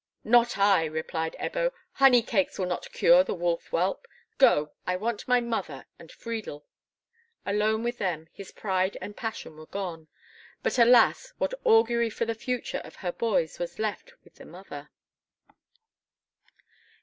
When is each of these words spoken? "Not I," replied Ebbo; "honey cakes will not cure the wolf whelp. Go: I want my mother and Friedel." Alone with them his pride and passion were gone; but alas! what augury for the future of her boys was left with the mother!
"Not 0.23 0.57
I," 0.57 0.85
replied 0.85 1.35
Ebbo; 1.39 1.71
"honey 1.91 2.23
cakes 2.23 2.57
will 2.57 2.65
not 2.65 2.91
cure 2.91 3.23
the 3.23 3.35
wolf 3.35 3.67
whelp. 3.67 4.07
Go: 4.39 4.71
I 4.87 4.95
want 4.95 5.27
my 5.27 5.39
mother 5.39 5.85
and 5.99 6.11
Friedel." 6.11 6.65
Alone 7.45 7.83
with 7.83 7.99
them 7.99 8.27
his 8.33 8.51
pride 8.51 8.97
and 8.99 9.15
passion 9.15 9.57
were 9.57 9.67
gone; 9.67 10.07
but 10.63 10.79
alas! 10.79 11.33
what 11.37 11.53
augury 11.63 12.09
for 12.09 12.25
the 12.25 12.33
future 12.33 12.81
of 12.83 12.95
her 12.95 13.11
boys 13.11 13.59
was 13.59 13.77
left 13.77 14.13
with 14.23 14.37
the 14.37 14.45
mother! 14.45 14.89